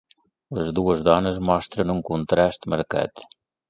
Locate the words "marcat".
2.77-3.27